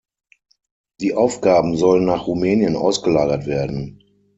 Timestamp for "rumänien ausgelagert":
2.25-3.45